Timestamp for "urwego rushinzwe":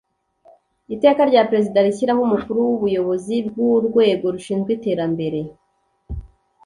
3.73-4.69